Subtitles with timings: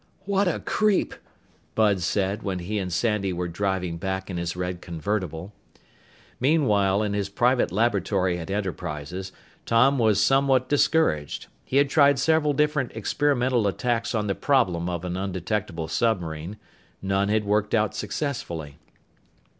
[0.25, 1.13] "What a creep!"
[1.75, 5.53] Bud said, when he and Sandy were driving back in his red convertible.
[6.39, 9.31] Meanwhile, in his private laboratory at Enterprises,
[9.67, 11.45] Tom was somewhat discouraged.
[11.63, 16.57] He had tried several different experimental attacks on the problem of an undetectable submarine.
[17.03, 18.79] None had worked out successfully.